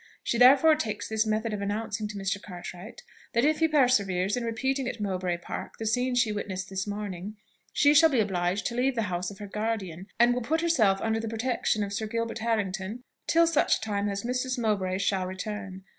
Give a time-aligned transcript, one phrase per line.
[0.23, 2.41] She therefore takes this method of announcing to Mr.
[2.41, 3.03] Cartwright,
[3.33, 7.35] that if he perseveres in repeating at Mowbray Park the scene she witnessed this morning,
[7.71, 10.99] she shall be obliged to leave the house of her guardian, and will put herself
[11.01, 14.57] under the protection of Sir Gilbert Harrington till such time as Mrs.
[14.57, 15.83] Mowbray shall return.